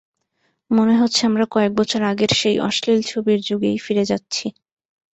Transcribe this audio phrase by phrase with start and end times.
[0.71, 4.45] মনে হচ্ছে, আমরা কয়েক বছর আগের সেই অশ্লীল ছবির যুগেই ফিরে যাচ্ছি।